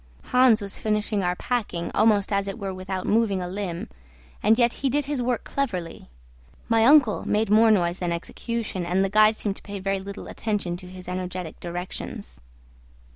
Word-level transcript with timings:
Hans 0.23 0.61
was 0.61 0.79
finishing 0.79 1.21
our 1.21 1.35
packing, 1.35 1.91
almost 1.93 2.33
as 2.33 2.47
it 2.47 2.57
were 2.57 2.73
without 2.73 3.05
moving 3.05 3.39
a 3.39 3.47
limb; 3.47 3.87
and 4.41 4.57
yet 4.57 4.73
he 4.81 4.89
did 4.89 5.05
his 5.05 5.21
work 5.21 5.43
cleverly. 5.43 6.09
My 6.67 6.83
uncle 6.85 7.23
made 7.29 7.51
more 7.51 7.69
noise 7.69 7.99
than 7.99 8.11
execution, 8.11 8.83
and 8.83 9.05
the 9.05 9.09
guide 9.09 9.35
seemed 9.35 9.57
to 9.57 9.61
pay 9.61 9.77
very 9.79 9.99
little 9.99 10.25
attention 10.27 10.75
to 10.77 10.87
his 10.87 11.07
energetic 11.07 11.59
directions. 11.59 12.41